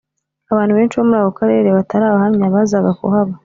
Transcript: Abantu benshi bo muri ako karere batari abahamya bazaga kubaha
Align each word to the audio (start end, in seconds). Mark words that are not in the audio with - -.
Abantu 0.51 0.73
benshi 0.77 0.95
bo 0.97 1.05
muri 1.07 1.19
ako 1.21 1.31
karere 1.39 1.67
batari 1.77 2.03
abahamya 2.05 2.53
bazaga 2.55 2.91
kubaha 2.99 3.33